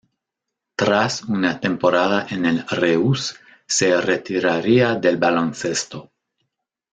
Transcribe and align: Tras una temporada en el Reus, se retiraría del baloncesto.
Tras 0.75 1.21
una 1.25 1.59
temporada 1.59 2.25
en 2.31 2.47
el 2.47 2.65
Reus, 2.67 3.39
se 3.67 4.01
retiraría 4.01 4.95
del 4.95 5.17
baloncesto. 5.17 6.11